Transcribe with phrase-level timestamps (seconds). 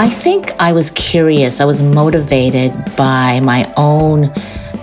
[0.00, 1.60] I think I was curious.
[1.60, 4.26] I was motivated by my own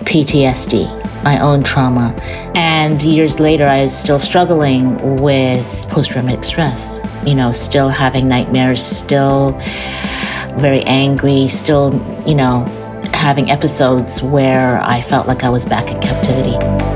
[0.04, 2.14] PTSD, my own trauma.
[2.54, 8.28] And years later, I was still struggling with post traumatic stress, you know, still having
[8.28, 9.58] nightmares, still
[10.58, 11.94] very angry, still,
[12.26, 12.66] you know,
[13.14, 16.95] having episodes where I felt like I was back in captivity.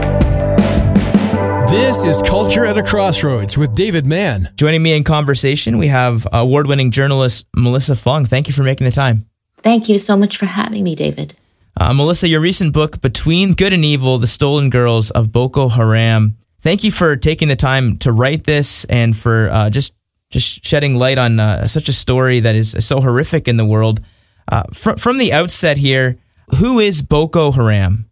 [1.71, 4.53] This is Culture at a Crossroads with David Mann.
[4.57, 8.25] Joining me in conversation, we have award winning journalist Melissa Fung.
[8.25, 9.25] Thank you for making the time.
[9.59, 11.37] Thank you so much for having me, David.
[11.77, 16.37] Uh, Melissa, your recent book, Between Good and Evil The Stolen Girls of Boko Haram.
[16.61, 19.93] Thank you for taking the time to write this and for uh, just
[20.31, 24.01] just shedding light on uh, such a story that is so horrific in the world.
[24.49, 26.19] Uh, fr- from the outset here,
[26.59, 28.11] who is Boko Haram?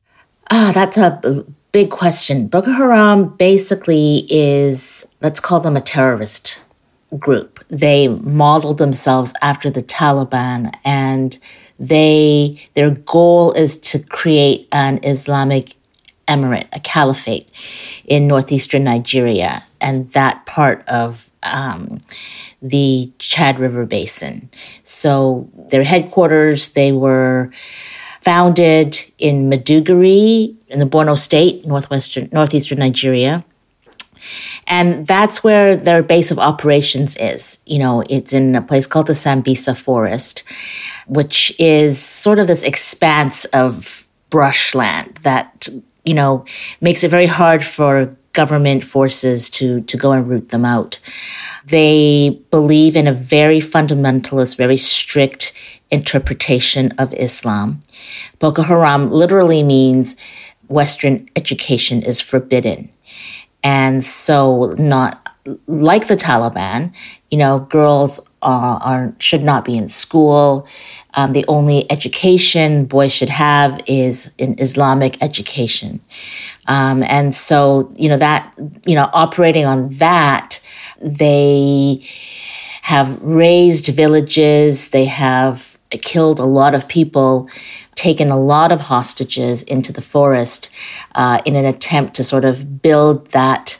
[0.48, 2.46] Ah, that's a big question.
[2.46, 6.60] Boko Haram basically is, let's call them a terrorist
[7.18, 7.64] group.
[7.68, 11.38] They modeled themselves after the Taliban and
[11.78, 15.74] they their goal is to create an Islamic
[16.26, 17.50] emirate, a caliphate
[18.04, 22.00] in northeastern Nigeria and that part of um,
[22.60, 24.50] the Chad River Basin.
[24.82, 27.50] So their headquarters, they were
[28.20, 33.44] founded in Maiduguri in the Borno State, northwestern northeastern Nigeria.
[34.66, 37.58] And that's where their base of operations is.
[37.66, 40.42] You know, it's in a place called the Sambisa Forest,
[41.06, 45.68] which is sort of this expanse of brushland that,
[46.04, 46.44] you know,
[46.80, 50.98] makes it very hard for government forces to, to go and root them out.
[51.66, 55.52] They believe in a very fundamentalist, very strict
[55.90, 57.80] interpretation of Islam.
[58.38, 60.16] Boko Haram literally means
[60.68, 62.90] Western education is forbidden.
[63.62, 65.28] And so, not
[65.66, 66.94] like the Taliban,
[67.30, 70.66] you know, girls are, are should not be in school.
[71.14, 76.00] Um, the only education boys should have is an Islamic education.
[76.66, 78.54] Um, and so, you know, that,
[78.86, 80.60] you know, operating on that,
[81.00, 82.02] they
[82.82, 87.48] have razed villages, they have killed a lot of people,
[87.94, 90.68] taken a lot of hostages into the forest
[91.14, 93.78] uh, in an attempt to sort of build that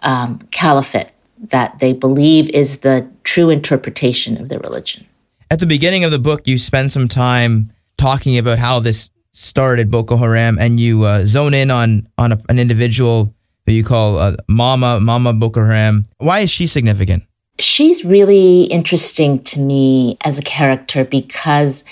[0.00, 5.06] um, caliphate that they believe is the true interpretation of their religion.
[5.50, 9.90] At the beginning of the book, you spend some time talking about how this started
[9.90, 13.34] Boko Haram, and you uh, zone in on on a, an individual
[13.66, 16.06] that you call uh, Mama Mama Boko Haram.
[16.18, 17.24] Why is she significant?
[17.58, 21.84] She's really interesting to me as a character because,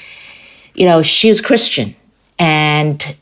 [0.74, 1.94] you know, she was Christian
[2.38, 3.16] and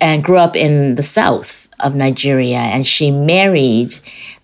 [0.00, 3.94] and grew up in the south of Nigeria, and she married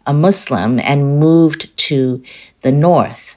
[0.06, 2.22] a Muslim and moved to
[2.60, 3.36] the north.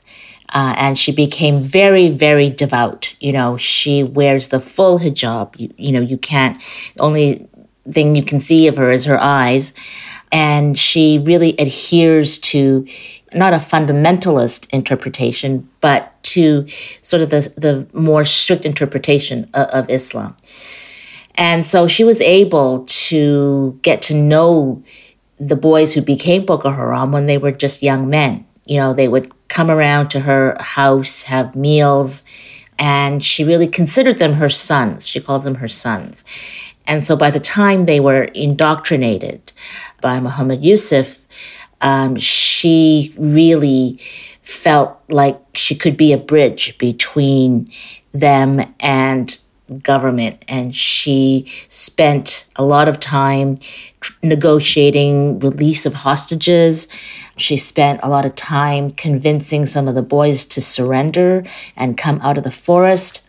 [0.53, 3.15] Uh, and she became very, very devout.
[3.19, 5.59] You know, she wears the full hijab.
[5.59, 6.57] You, you know, you can't,
[6.99, 7.47] only
[7.91, 9.73] thing you can see of her is her eyes.
[10.31, 12.87] And she really adheres to
[13.35, 16.67] not a fundamentalist interpretation, but to
[17.01, 20.35] sort of the, the more strict interpretation of, of Islam.
[21.35, 24.83] And so she was able to get to know
[25.37, 28.45] the boys who became Boko Haram when they were just young men.
[28.65, 32.23] You know, they would come around to her house, have meals,
[32.79, 35.07] and she really considered them her sons.
[35.07, 36.23] She calls them her sons.
[36.87, 39.51] And so by the time they were indoctrinated
[40.01, 41.24] by Muhammad Yusuf,
[41.81, 43.99] um, she really
[44.41, 47.69] felt like she could be a bridge between
[48.11, 49.37] them and
[49.81, 50.43] government.
[50.47, 53.57] And she spent a lot of time
[54.21, 56.87] negotiating release of hostages.
[57.37, 61.43] She spent a lot of time convincing some of the boys to surrender
[61.75, 63.21] and come out of the forest.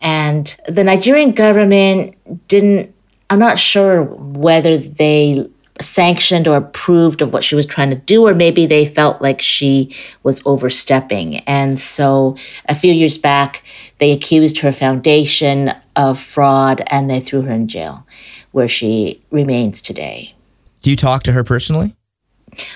[0.00, 2.16] And the Nigerian government
[2.48, 2.94] didn't,
[3.28, 5.50] I'm not sure whether they
[5.80, 9.40] sanctioned or approved of what she was trying to do, or maybe they felt like
[9.40, 11.36] she was overstepping.
[11.38, 12.36] And so
[12.68, 13.64] a few years back,
[13.98, 18.06] they accused her foundation of fraud and they threw her in jail,
[18.52, 20.34] where she remains today.
[20.82, 21.94] Do you talk to her personally?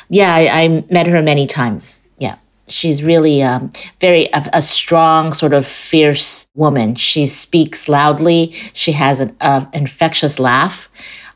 [0.09, 2.03] Yeah, I, I met her many times.
[2.19, 2.37] Yeah.
[2.69, 3.71] She's really um,
[4.01, 6.95] very a, a, strong, sort of fierce woman.
[6.95, 8.53] She speaks loudly.
[8.73, 10.89] She has an uh, infectious laugh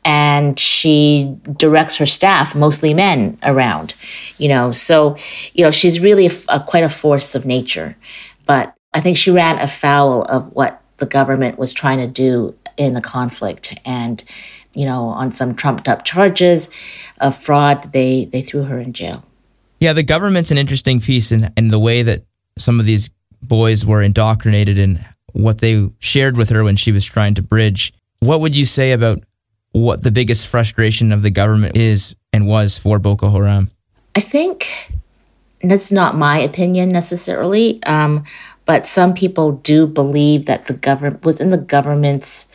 [0.05, 3.93] and she directs her staff, mostly men, around.
[4.37, 5.17] You know, so
[5.53, 7.95] you know she's really a, a, quite a force of nature.
[8.45, 12.93] But I think she ran afoul of what the government was trying to do in
[12.93, 14.23] the conflict, and
[14.73, 16.69] you know, on some trumped up charges
[17.19, 19.23] of fraud, they they threw her in jail.
[19.79, 22.23] Yeah, the government's an interesting piece in in the way that
[22.57, 23.09] some of these
[23.41, 24.99] boys were indoctrinated in
[25.33, 27.93] what they shared with her when she was trying to bridge.
[28.19, 29.23] What would you say about
[29.71, 33.69] what the biggest frustration of the government is and was for Boko Haram?
[34.15, 34.91] I think
[35.61, 38.23] that's not my opinion necessarily, um,
[38.65, 42.47] but some people do believe that the government was in the government's,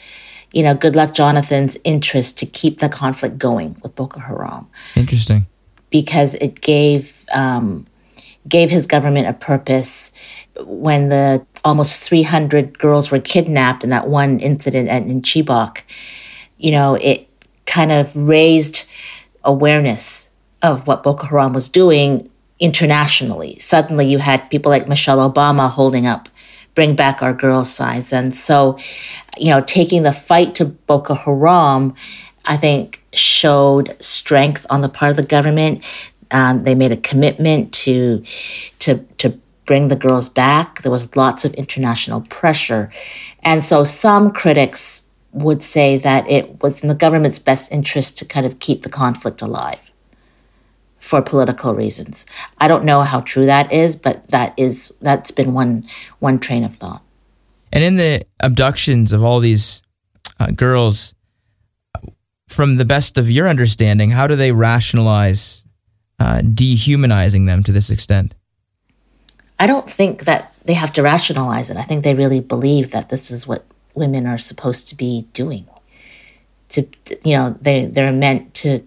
[0.53, 4.67] you know, Goodluck Jonathan's interest to keep the conflict going with Boko Haram.
[4.97, 5.47] Interesting.
[5.91, 7.87] Because it gave um,
[8.49, 10.13] gave his government a purpose
[10.61, 15.83] when the almost 300 girls were kidnapped in that one incident at, in Chibok.
[16.59, 17.29] You know, it
[17.67, 18.85] kind of raised
[19.43, 20.31] awareness
[20.63, 23.59] of what Boko Haram was doing internationally.
[23.59, 26.29] Suddenly, you had people like Michelle Obama holding up
[26.75, 28.13] bring back our girls signs.
[28.13, 28.77] And so,
[29.37, 31.95] you know, taking the fight to Boko Haram,
[32.45, 35.85] I think showed strength on the part of the government.
[36.31, 38.25] Um, they made a commitment to,
[38.81, 40.83] to, to bring the girls back.
[40.83, 42.91] There was lots of international pressure.
[43.43, 48.25] And so some critics would say that it was in the government's best interest to
[48.25, 49.91] kind of keep the conflict alive
[51.01, 52.25] for political reasons.
[52.59, 55.85] I don't know how true that is, but that is that's been one
[56.21, 57.03] one train of thought.
[57.73, 59.83] And in the abductions of all these
[60.39, 61.15] uh, girls,
[62.49, 65.65] from the best of your understanding, how do they rationalize
[66.21, 68.35] uh, dehumanizing them to this extent?
[69.59, 71.77] I don't think that they have to rationalize it.
[71.77, 75.67] I think they really believe that this is what women are supposed to be doing.
[76.71, 76.87] To
[77.25, 78.81] you know, they they're meant to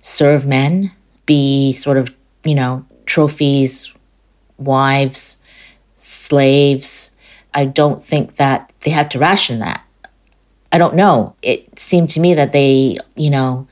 [0.00, 0.92] serve men
[1.26, 2.14] be sort of,
[2.44, 3.92] you know, trophies,
[4.58, 5.38] wives,
[5.96, 7.10] slaves.
[7.54, 9.82] I don't think that they have to ration that.
[10.72, 11.36] I don't know.
[11.42, 13.68] It seemed to me that they, you know,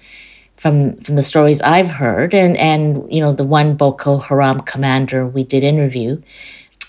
[0.56, 5.26] from from the stories I've heard and and you know the one Boko Haram commander
[5.26, 6.22] we did interview,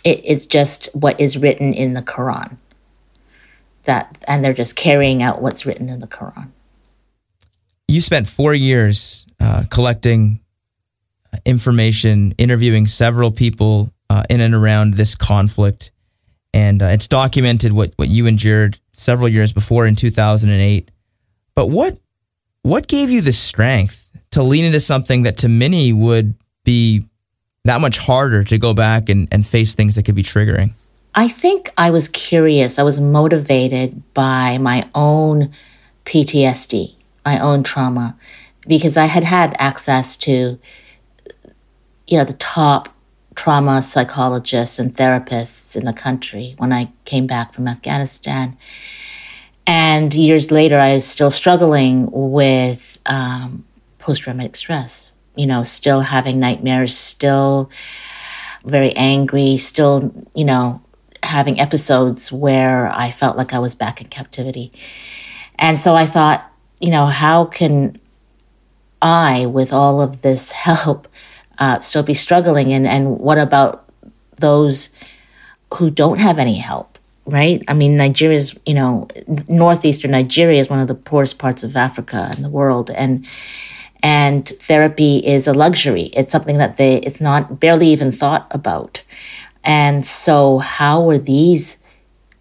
[0.03, 2.57] it is just what is written in the Quran.
[3.83, 6.50] That and they're just carrying out what's written in the Quran.
[7.88, 10.39] You spent four years uh, collecting
[11.45, 15.91] information, interviewing several people uh, in and around this conflict.
[16.53, 20.91] And uh, it's documented what, what you endured several years before in 2008.
[21.56, 21.97] But what
[22.62, 27.06] what gave you the strength to lean into something that to many would be
[27.65, 30.74] that much harder to go back and, and face things that could be triggering?
[31.15, 32.80] I think I was curious.
[32.80, 35.51] I was motivated by my own
[36.06, 36.95] PTSD,
[37.25, 38.18] my own trauma,
[38.68, 40.60] because I had had access to
[42.07, 42.89] you know, the top
[43.36, 48.57] trauma psychologists and therapists in the country when I came back from Afghanistan.
[49.66, 53.66] And years later, I was still struggling with um,
[53.98, 57.71] post traumatic stress, you know, still having nightmares, still
[58.66, 60.82] very angry, still, you know,
[61.23, 64.71] having episodes where I felt like I was back in captivity.
[65.57, 66.49] And so I thought,
[66.79, 67.99] you know, how can
[69.01, 71.07] I, with all of this help,
[71.57, 72.73] uh, still be struggling?
[72.73, 73.89] And, and what about
[74.37, 74.89] those
[75.75, 77.63] who don't have any help, right?
[77.67, 79.07] I mean, Nigeria is, you know,
[79.47, 82.91] northeastern Nigeria is one of the poorest parts of Africa and the world.
[82.91, 83.25] And
[84.03, 86.11] and therapy is a luxury.
[86.13, 89.01] It's something that they it's not barely even thought about.
[89.63, 91.77] And so how were these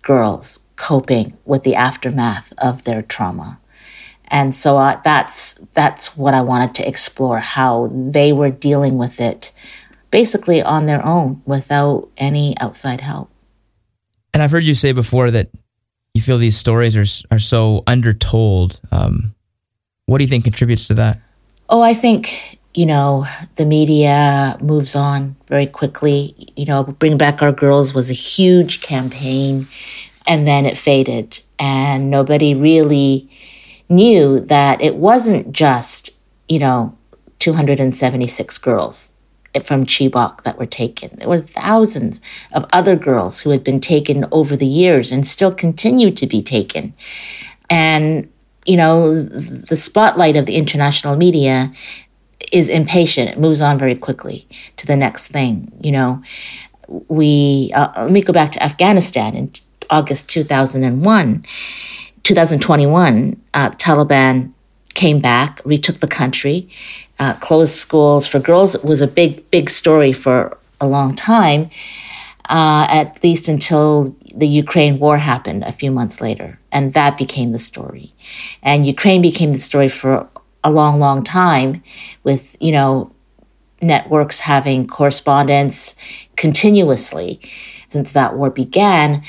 [0.02, 3.60] girls coping with the aftermath of their trauma?
[4.28, 9.20] And so uh, that's that's what I wanted to explore how they were dealing with
[9.20, 9.52] it
[10.10, 13.30] basically on their own without any outside help.
[14.32, 15.50] And I've heard you say before that
[16.14, 18.80] you feel these stories are are so undertold.
[18.90, 19.34] Um,
[20.06, 21.20] what do you think contributes to that?
[21.68, 23.26] Oh, I think you know
[23.56, 26.34] the media moves on very quickly.
[26.56, 29.66] You know, Bring Back Our Girls was a huge campaign,
[30.26, 33.28] and then it faded, and nobody really
[33.88, 36.96] knew that it wasn't just, you know,
[37.40, 39.12] 276 girls
[39.64, 41.10] from Chibok that were taken.
[41.16, 42.20] There were thousands
[42.54, 46.42] of other girls who had been taken over the years and still continue to be
[46.42, 46.94] taken.
[47.68, 48.30] And,
[48.64, 51.70] you know, the spotlight of the international media
[52.52, 53.30] is impatient.
[53.30, 55.72] It moves on very quickly to the next thing.
[55.82, 56.22] You know,
[57.08, 59.50] we, uh, let me go back to Afghanistan in
[59.90, 61.44] August 2001
[62.22, 64.52] 2021, uh, Taliban
[64.94, 66.68] came back, retook the country,
[67.18, 68.74] uh, closed schools for girls.
[68.74, 71.70] It was a big, big story for a long time,
[72.48, 76.58] uh, at least until the Ukraine war happened a few months later.
[76.70, 78.12] And that became the story.
[78.62, 80.28] And Ukraine became the story for
[80.64, 81.82] a long, long time
[82.22, 83.12] with, you know,
[83.80, 85.96] networks having correspondents
[86.36, 87.40] continuously
[87.86, 89.22] since that war began.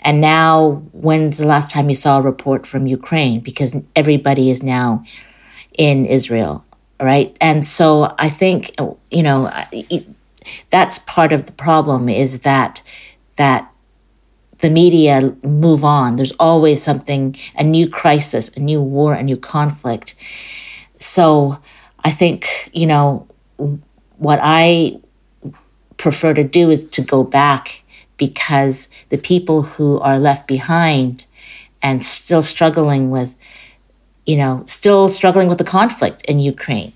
[0.00, 3.40] And now, when's the last time you saw a report from Ukraine?
[3.40, 5.04] Because everybody is now
[5.76, 6.64] in Israel,
[7.00, 7.36] right?
[7.40, 8.74] And so I think,
[9.10, 9.50] you know,
[10.70, 12.82] that's part of the problem is that
[13.36, 13.70] that
[14.60, 16.16] the media move on.
[16.16, 20.14] There's always something, a new crisis, a new war, a new conflict.
[21.00, 21.58] So
[22.04, 23.26] I think, you know,
[24.18, 25.00] what I
[25.96, 27.82] prefer to do is to go back
[28.16, 31.26] because the people who are left behind
[31.82, 33.34] and still struggling with,
[34.26, 36.92] you know, still struggling with the conflict in Ukraine,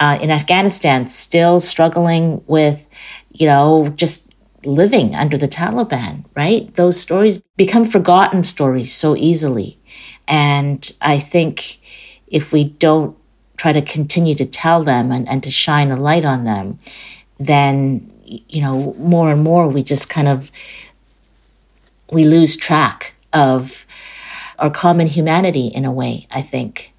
[0.00, 2.88] uh, in Afghanistan, still struggling with,
[3.30, 4.34] you know, just
[4.64, 6.74] living under the Taliban, right?
[6.74, 9.78] Those stories become forgotten stories so easily.
[10.26, 11.78] And I think
[12.26, 13.16] if we don't
[13.64, 16.76] try to continue to tell them and, and to shine a light on them,
[17.38, 20.52] then, you know, more and more we just kind of,
[22.12, 23.86] we lose track of
[24.58, 26.92] our common humanity in a way, I think.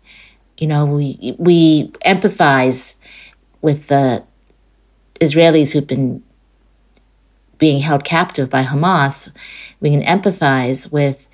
[0.58, 2.96] You know, we, we empathize
[3.62, 4.24] with the
[5.22, 6.24] Israelis who've been
[7.60, 9.32] being held captive by Hamas,
[9.82, 11.28] we can empathize with,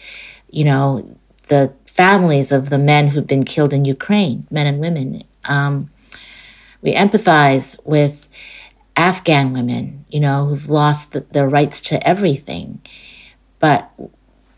[0.49, 1.17] you know,
[1.51, 5.21] the families of the men who've been killed in Ukraine, men and women.
[5.49, 5.89] Um,
[6.81, 8.29] we empathize with
[8.95, 12.79] Afghan women, you know, who've lost the, their rights to everything.
[13.59, 13.91] But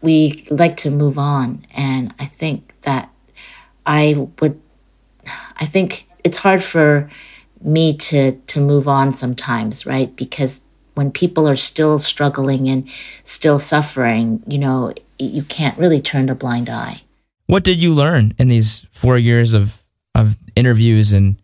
[0.01, 1.65] we like to move on.
[1.73, 3.09] And I think that
[3.87, 4.61] I would,
[5.57, 7.09] I think it's hard for
[7.59, 10.15] me to, to move on sometimes, right?
[10.15, 10.61] Because
[10.93, 12.87] when people are still struggling and
[13.23, 14.93] still suffering, you know,
[15.25, 17.01] you can't really turn a blind eye.
[17.47, 19.83] What did you learn in these four years of,
[20.15, 21.41] of interviews and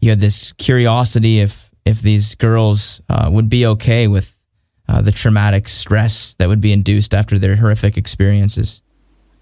[0.00, 4.38] you had this curiosity if if these girls uh, would be okay with
[4.88, 8.82] uh, the traumatic stress that would be induced after their horrific experiences?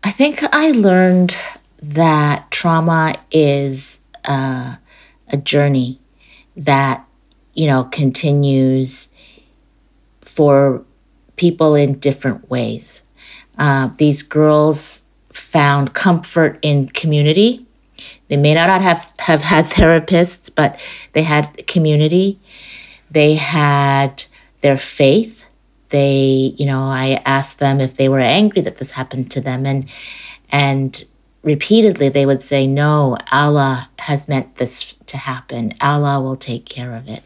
[0.05, 1.35] I think I learned
[1.83, 4.76] that trauma is uh,
[5.28, 6.00] a journey
[6.57, 7.05] that
[7.55, 9.09] you know continues
[10.23, 10.85] for
[11.37, 13.02] people in different ways.
[13.59, 17.67] Uh, these girls found comfort in community.
[18.29, 20.81] They may not have, have had therapists, but
[21.13, 22.39] they had community.
[23.11, 24.25] They had
[24.61, 25.45] their faith.
[25.91, 29.65] They, you know, I asked them if they were angry that this happened to them,
[29.65, 29.89] and
[30.51, 31.05] and
[31.45, 35.75] repeatedly they would say, "No, Allah has meant this to happen.
[35.81, 37.23] Allah will take care of it."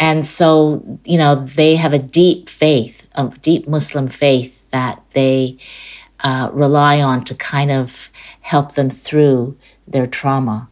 [0.00, 5.56] And so, you know, they have a deep faith, a deep Muslim faith that they
[6.24, 10.68] uh, rely on to kind of help them through their trauma.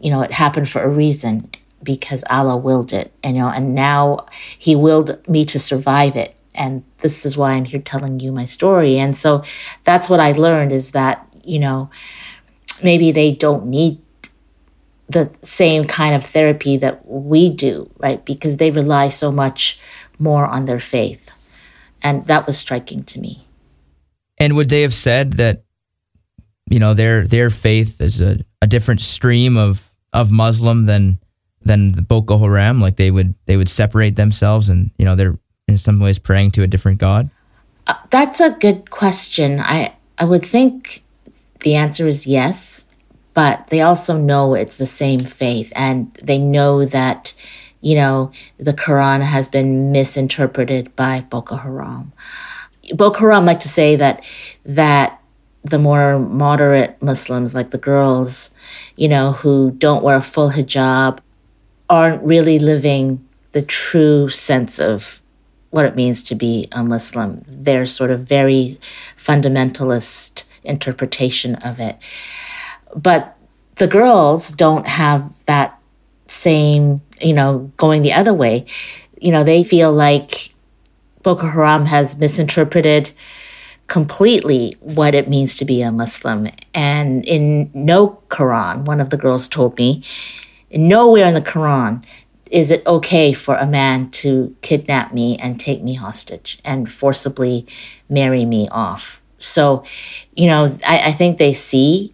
[0.00, 1.50] You know, it happened for a reason
[1.82, 4.24] because Allah willed it, and you know, and now
[4.58, 8.46] He willed me to survive it, and this is why I'm here telling you my
[8.46, 8.98] story.
[8.98, 9.42] And so,
[9.82, 11.90] that's what I learned is that you know,
[12.82, 14.00] maybe they don't need
[15.08, 18.24] the same kind of therapy that we do, right?
[18.24, 19.78] Because they rely so much
[20.18, 21.30] more on their faith.
[22.04, 23.44] And that was striking to me.
[24.38, 25.64] And would they have said that,
[26.70, 31.18] you know, their their faith is a, a different stream of, of Muslim than
[31.62, 32.80] than the Boko Haram?
[32.80, 36.52] Like they would they would separate themselves and, you know, they're in some ways praying
[36.52, 37.30] to a different God?
[37.86, 39.58] Uh, that's a good question.
[39.60, 41.02] I I would think
[41.60, 42.84] the answer is yes
[43.34, 47.34] but they also know it's the same faith and they know that
[47.84, 52.12] you know the quran has been misinterpreted by boko haram.
[52.94, 54.24] Boko haram like to say that
[54.64, 55.20] that
[55.62, 58.50] the more moderate muslims like the girls
[58.96, 61.18] you know who don't wear a full hijab
[61.90, 65.22] aren't really living the true sense of
[65.70, 67.42] what it means to be a muslim.
[67.48, 68.76] Their sort of very
[69.16, 71.98] fundamentalist interpretation of it.
[72.94, 73.36] But
[73.76, 75.78] the girls don't have that
[76.26, 78.66] same, you know, going the other way.
[79.20, 80.54] You know, they feel like
[81.22, 83.12] Boko Haram has misinterpreted
[83.86, 86.48] completely what it means to be a Muslim.
[86.72, 90.02] And in no Quran, one of the girls told me,
[90.70, 92.04] nowhere in the Quran
[92.50, 97.66] is it okay for a man to kidnap me and take me hostage and forcibly
[98.08, 99.22] marry me off.
[99.38, 99.84] So,
[100.34, 102.13] you know, I, I think they see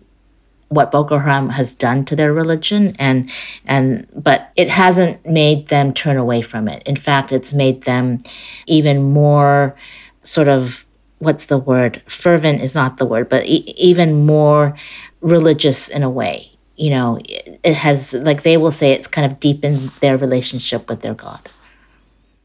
[0.71, 3.31] what Boko Haram has done to their religion and
[3.67, 6.83] and but it hasn't made them turn away from it.
[6.87, 8.19] In fact, it's made them
[8.67, 9.77] even more
[10.23, 10.87] sort of
[11.19, 12.03] what's the word?
[12.07, 14.75] Fervent is not the word, but e- even more
[15.21, 16.51] religious in a way.
[16.81, 17.19] you know,
[17.63, 21.47] it has, like they will say, it's kind of deepened their relationship with their God.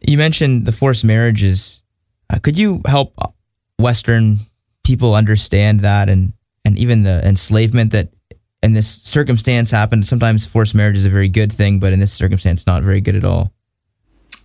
[0.06, 1.84] You mentioned the forced marriages.
[2.30, 3.14] Uh, could you help
[3.80, 4.40] Western
[4.84, 6.34] people understand that and,
[6.66, 8.10] and even the enslavement that
[8.62, 10.06] in this circumstance happened?
[10.06, 13.16] Sometimes forced marriage is a very good thing, but in this circumstance, not very good
[13.16, 13.54] at all.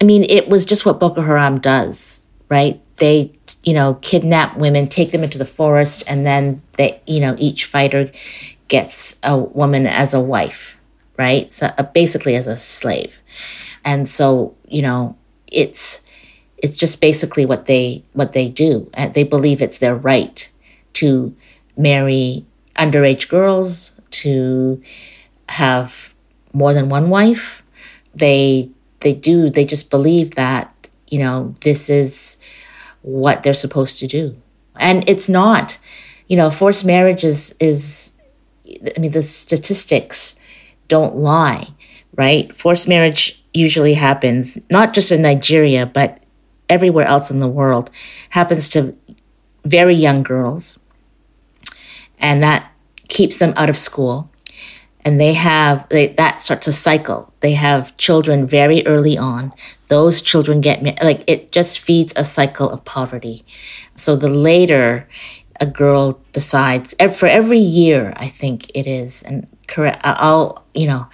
[0.01, 2.81] I mean, it was just what Boko Haram does, right?
[2.97, 3.33] They,
[3.65, 7.65] you know, kidnap women, take them into the forest, and then they, you know, each
[7.65, 8.11] fighter
[8.69, 10.81] gets a woman as a wife,
[11.19, 11.51] right?
[11.51, 13.19] So uh, basically as a slave.
[13.85, 16.03] And so, you know, it's
[16.59, 18.91] it's just basically what they what they do.
[18.95, 20.49] And they believe it's their right
[20.95, 21.35] to
[21.81, 22.45] marry
[22.77, 24.83] underage girls, to
[25.49, 26.15] have
[26.53, 27.63] more than one wife.
[28.15, 28.71] They
[29.01, 32.39] they do they just believe that, you know, this is
[33.03, 34.37] what they're supposed to do.
[34.77, 35.79] And it's not.
[36.29, 38.15] You know, forced marriage is is
[38.97, 40.39] I mean, the statistics
[40.89, 41.69] don't lie,
[42.17, 42.55] right?
[42.55, 46.19] Forced marriage usually happens not just in Nigeria, but
[46.69, 47.91] everywhere else in the world,
[48.31, 48.95] happens to
[49.65, 50.80] very young girls.
[52.21, 52.73] And that
[53.09, 54.31] keeps them out of school.
[55.03, 57.33] And they have, they, that starts a cycle.
[57.41, 59.53] They have children very early on.
[59.89, 63.45] Those children get, like, it just feeds a cycle of poverty.
[63.95, 65.09] So the later
[65.61, 71.07] a girl decides for every year i think it is and correct i'll you know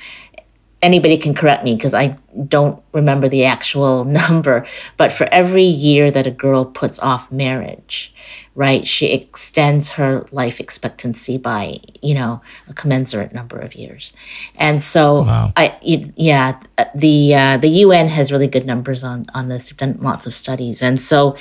[0.82, 2.14] anybody can correct me because i
[2.48, 4.66] don't remember the actual number
[4.96, 8.14] but for every year that a girl puts off marriage
[8.56, 14.12] right she extends her life expectancy by you know a commensurate number of years.
[14.56, 15.52] And so wow.
[15.56, 15.78] i
[16.16, 16.58] yeah
[16.94, 19.68] the uh, the un has really good numbers on on this.
[19.68, 20.82] They've done lots of studies.
[20.82, 21.36] And so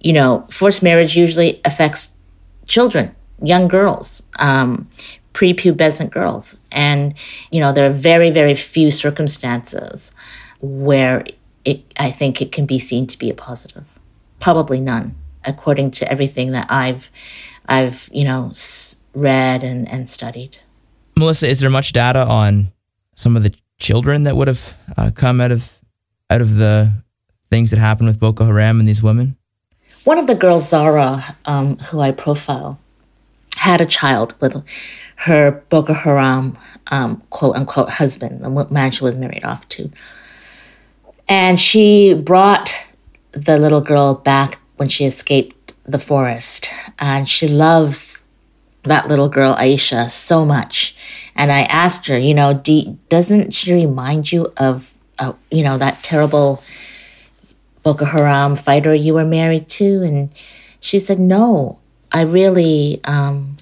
[0.00, 2.16] you know forced marriage usually affects
[2.66, 4.88] children, young girls, um,
[5.32, 6.56] prepubescent girls.
[6.70, 7.14] And,
[7.50, 10.12] you know, there are very, very few circumstances
[10.60, 11.24] where
[11.64, 13.84] it, I think it can be seen to be a positive.
[14.40, 17.10] Probably none, according to everything that I've,
[17.66, 18.52] I've, you know,
[19.14, 20.58] read and, and studied.
[21.16, 22.72] Melissa, is there much data on
[23.14, 25.78] some of the children that would have uh, come out of
[26.30, 26.90] out of the
[27.50, 29.36] things that happened with Boko Haram and these women?
[30.04, 32.78] One of the girls, Zara, um, who I profile,
[33.62, 34.60] had a child with
[35.14, 39.88] her Boko Haram um, quote unquote husband, the man she was married off to.
[41.28, 42.74] And she brought
[43.30, 46.70] the little girl back when she escaped the forest.
[46.98, 48.28] And she loves
[48.82, 50.96] that little girl, Aisha, so much.
[51.36, 55.78] And I asked her, you know, do, doesn't she remind you of, uh, you know,
[55.78, 56.64] that terrible
[57.84, 60.02] Boko Haram fighter you were married to?
[60.02, 60.30] And
[60.80, 61.78] she said, No,
[62.12, 63.56] I really, um,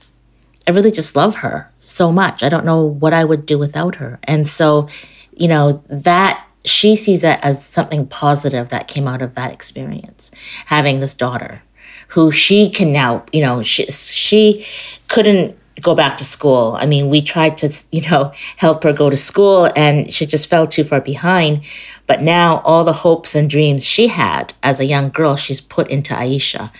[0.66, 2.42] I really just love her so much.
[2.42, 4.18] I don't know what I would do without her.
[4.24, 4.88] And so,
[5.32, 10.30] you know, that she sees it as something positive that came out of that experience,
[10.66, 11.62] having this daughter
[12.08, 14.66] who she can now, you know, she, she
[15.08, 16.76] couldn't go back to school.
[16.78, 20.48] I mean, we tried to, you know, help her go to school and she just
[20.48, 21.62] fell too far behind.
[22.06, 25.88] But now all the hopes and dreams she had as a young girl, she's put
[25.88, 26.72] into Aisha.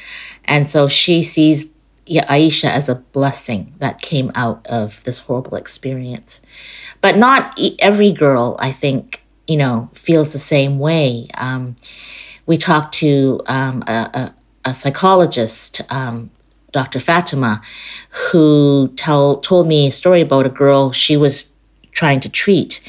[0.51, 1.73] And so she sees
[2.07, 6.43] Aisha as a blessing that came out of this horrible experience.
[7.01, 11.29] But not every girl, I think, you know, feels the same way.
[11.39, 11.77] Um,
[12.47, 14.35] we talked to um, a, a,
[14.71, 16.31] a, psychologist, um,
[16.73, 16.99] Dr.
[16.99, 17.63] Fatima,
[18.11, 21.53] who tell, told me a story about a girl she was
[21.93, 22.81] trying to treat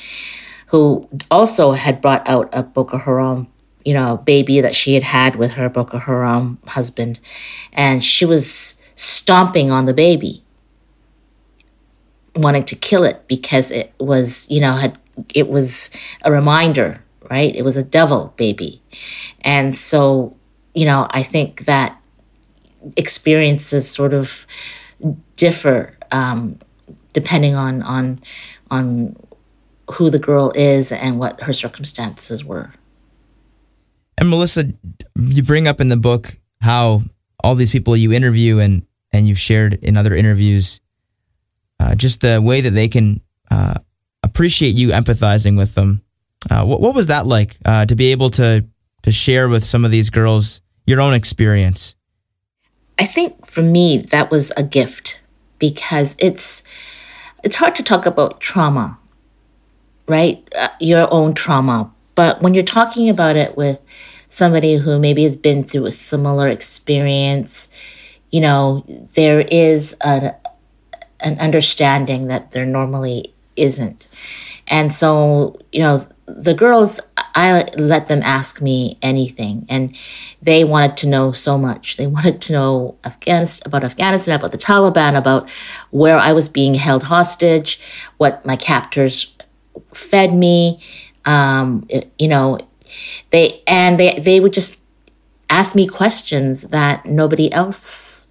[0.72, 3.51] who also had brought out a Boko Haram,
[3.86, 7.20] you know, baby that she had had with her Boko Haram husband.
[7.74, 10.44] And she was stomping on the baby,
[12.36, 14.98] wanting to kill it because it was, you know, had
[15.34, 15.90] it was
[16.24, 17.56] a reminder, right?
[17.56, 18.82] It was a devil baby.
[19.42, 20.36] And so,
[20.74, 22.02] you know, I think that
[22.98, 24.48] experiences sort of
[25.36, 26.60] differ um,
[27.14, 28.22] depending on on
[28.70, 29.16] on
[29.94, 32.74] who the girl is and what her circumstances were.
[34.22, 34.72] And Melissa,
[35.20, 37.02] you bring up in the book how
[37.44, 40.80] all these people you interview and and you've shared in other interviews,
[41.80, 43.80] uh, just the way that they can uh,
[44.24, 46.04] appreciate you empathizing with them.
[46.50, 48.64] Uh, what, what was that like uh, to be able to
[49.02, 51.96] to share with some of these girls your own experience?
[53.00, 55.20] I think for me that was a gift
[55.58, 56.62] because it's
[57.44, 59.00] it's hard to talk about trauma
[60.08, 60.46] right?
[60.58, 61.90] Uh, your own trauma.
[62.16, 63.80] But when you're talking about it with
[64.32, 67.68] somebody who maybe has been through a similar experience,
[68.32, 70.34] you know, there is a,
[71.20, 74.08] an understanding that there normally isn't.
[74.68, 79.94] And so, you know, the girls, I let them ask me anything, and
[80.42, 81.98] they wanted to know so much.
[81.98, 85.50] They wanted to know Afghanistan, about Afghanistan, about the Taliban, about
[85.90, 87.82] where I was being held hostage,
[88.18, 89.36] what my captors
[89.94, 90.80] fed me.
[91.26, 91.86] Um,
[92.18, 92.60] you know,
[93.30, 94.80] they and they they would just
[95.50, 98.28] ask me questions that nobody else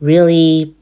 [0.00, 0.74] really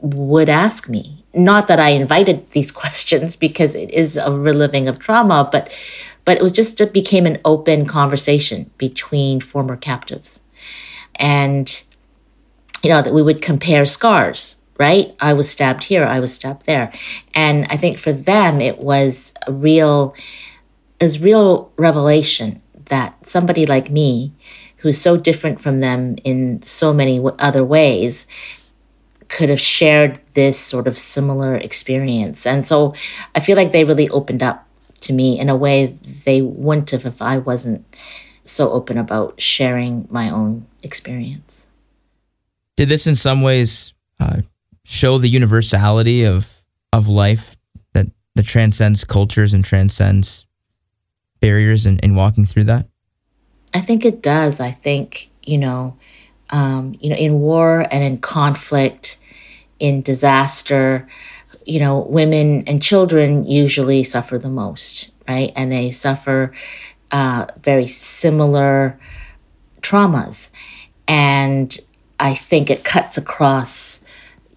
[0.00, 1.24] would ask me.
[1.32, 5.74] Not that I invited these questions because it is a reliving of trauma, but
[6.24, 10.40] but it was just it became an open conversation between former captives.
[11.16, 11.82] And
[12.82, 15.14] you know, that we would compare scars, right?
[15.20, 16.92] I was stabbed here, I was stabbed there.
[17.34, 20.14] And I think for them it was a real
[21.00, 24.32] is real revelation that somebody like me
[24.78, 28.26] who's so different from them in so many other ways
[29.28, 32.46] could have shared this sort of similar experience.
[32.46, 32.94] And so
[33.34, 34.66] I feel like they really opened up
[35.02, 37.84] to me in a way they wouldn't have if I wasn't
[38.44, 41.68] so open about sharing my own experience.
[42.76, 44.40] Did this in some ways uh,
[44.84, 47.56] show the universality of of life
[47.92, 50.46] that that transcends cultures and transcends
[51.40, 52.86] barriers in, in walking through that?
[53.72, 54.60] I think it does.
[54.60, 55.96] I think, you know,
[56.50, 59.16] um, you know, in war and in conflict,
[59.78, 61.08] in disaster,
[61.64, 65.52] you know, women and children usually suffer the most, right?
[65.54, 66.52] And they suffer
[67.10, 68.98] uh, very similar
[69.80, 70.50] traumas.
[71.06, 71.76] And
[72.18, 74.00] I think it cuts across,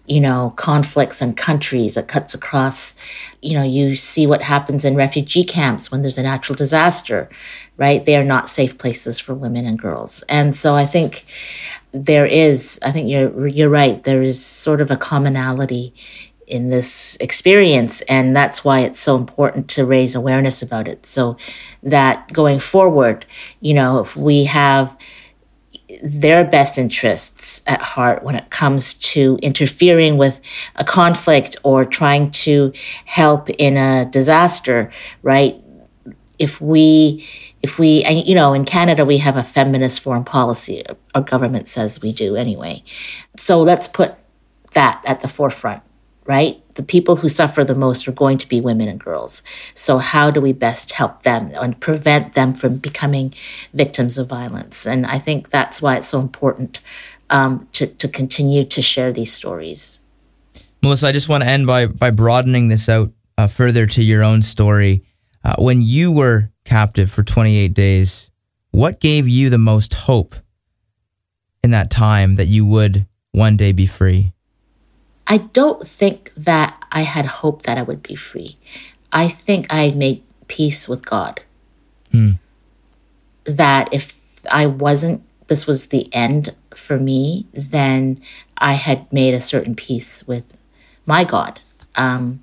[0.06, 1.96] you know, conflicts and countries.
[1.96, 2.94] It cuts across,
[3.40, 7.30] you know, you see what happens in refugee camps when there's a natural disaster,
[7.76, 8.04] right?
[8.04, 10.22] They are not safe places for women and girls.
[10.28, 11.24] And so I think
[11.94, 15.94] there is i think you're you're right there is sort of a commonality
[16.46, 21.36] in this experience and that's why it's so important to raise awareness about it so
[21.84, 23.24] that going forward
[23.60, 24.98] you know if we have
[26.02, 30.40] their best interests at heart when it comes to interfering with
[30.76, 32.72] a conflict or trying to
[33.04, 34.90] help in a disaster
[35.22, 35.60] right?
[36.38, 37.26] If we
[37.62, 40.82] if we and you know in canada we have a feminist foreign policy
[41.14, 42.82] our government says we do anyway.
[43.36, 44.14] So let's put
[44.72, 45.82] that at the forefront
[46.26, 46.60] right?
[46.74, 49.42] The people who suffer the most are going to be women and girls.
[49.74, 53.34] So how do we best help them and prevent them from becoming
[53.72, 54.86] victims of violence?
[54.86, 56.80] And i think that's why it's so important
[57.30, 60.00] um, to, to continue to share these stories.
[60.82, 64.22] Melissa i just want to end by by broadening this out uh, further to your
[64.22, 65.04] own story.
[65.42, 68.30] Uh, when you were captive for 28 days,
[68.70, 70.34] what gave you the most hope
[71.62, 74.33] in that time that you would one day be free?
[75.26, 78.58] I don't think that I had hope that I would be free.
[79.12, 81.42] I think I made peace with God.
[82.10, 82.32] Hmm.
[83.44, 88.20] That if I wasn't, this was the end for me, then
[88.58, 90.56] I had made a certain peace with
[91.06, 91.60] my God.
[91.96, 92.40] Um,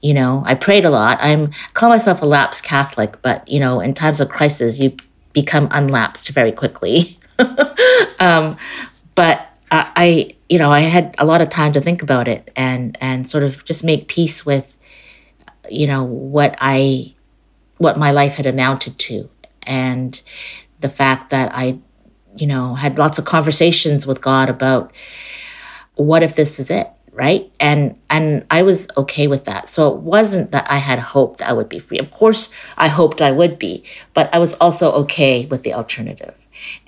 [0.00, 1.18] you know, I prayed a lot.
[1.20, 4.96] I'm call myself a lapsed Catholic, but you know, in times of crisis, you
[5.32, 7.18] become unlapsed very quickly.
[8.20, 8.56] um,
[9.14, 12.50] but I, I, you know, I had a lot of time to think about it
[12.56, 14.78] and and sort of just make peace with,
[15.68, 17.14] you know, what I,
[17.78, 19.28] what my life had amounted to,
[19.64, 20.20] and
[20.80, 21.78] the fact that I,
[22.36, 24.94] you know, had lots of conversations with God about
[25.94, 27.50] what if this is it right?
[27.58, 29.68] And and i was okay with that.
[29.70, 31.98] So it wasn't that i had hope that i would be free.
[31.98, 33.82] Of course i hoped i would be
[34.14, 36.34] but i was also okay with the alternative.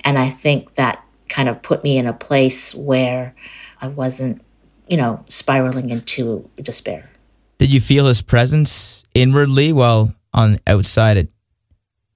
[0.04, 3.34] And i think that kind of put me in a place where
[3.80, 4.40] i wasn't
[4.88, 7.10] you know spiraling into despair
[7.58, 11.28] did you feel his presence inwardly while on outside it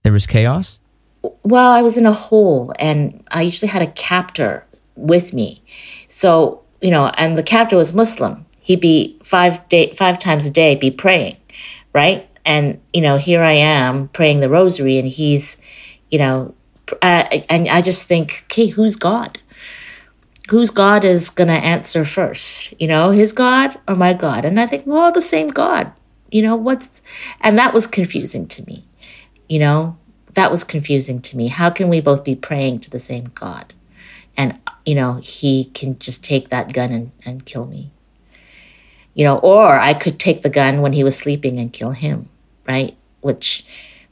[0.02, 0.80] there was chaos
[1.42, 5.62] well i was in a hole and i usually had a captor with me
[6.08, 8.44] so you know, and the captor was Muslim.
[8.60, 11.36] He'd be five day, five times a day, be praying,
[11.94, 12.28] right?
[12.44, 15.62] And you know, here I am praying the rosary, and he's,
[16.10, 16.54] you know,
[17.02, 19.38] uh, and I just think, okay, who's God?
[20.50, 22.74] Whose God is gonna answer first?
[22.80, 24.44] You know, his God or my God?
[24.44, 25.92] And I think we're all the same God.
[26.30, 27.02] You know what's,
[27.40, 28.84] and that was confusing to me.
[29.48, 29.96] You know,
[30.34, 31.48] that was confusing to me.
[31.48, 33.74] How can we both be praying to the same God?
[34.36, 37.90] and you know he can just take that gun and, and kill me
[39.14, 42.28] you know or i could take the gun when he was sleeping and kill him
[42.66, 43.64] right which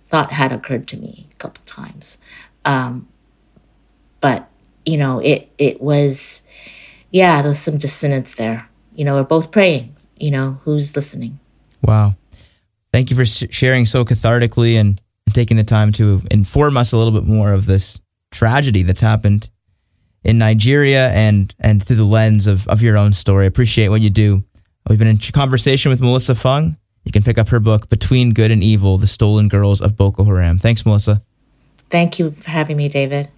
[0.07, 2.19] thought had occurred to me a couple times
[2.65, 3.09] um,
[4.21, 4.49] but
[4.85, 6.43] you know it it was
[7.11, 11.39] yeah there's some dissonance there you know we're both praying you know who's listening
[11.83, 12.15] wow
[12.93, 15.01] thank you for sharing so cathartically and
[15.33, 19.51] taking the time to inform us a little bit more of this tragedy that's happened
[20.25, 23.47] in Nigeria and and through the lens of, of your own story.
[23.47, 24.45] Appreciate what you do.
[24.89, 26.77] We've been in conversation with Melissa Fung.
[27.05, 30.25] You can pick up her book, Between Good and Evil The Stolen Girls of Boko
[30.25, 30.59] Haram.
[30.59, 31.23] Thanks, Melissa.
[31.91, 33.29] Thank you for having me, David.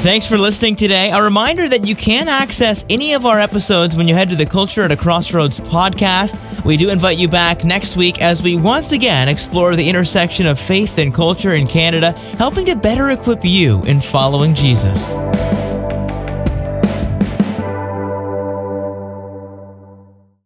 [0.00, 1.10] Thanks for listening today.
[1.10, 4.46] A reminder that you can access any of our episodes when you head to the
[4.46, 6.64] Culture at a Crossroads podcast.
[6.64, 10.58] We do invite you back next week as we once again explore the intersection of
[10.58, 15.10] faith and culture in Canada, helping to better equip you in following Jesus.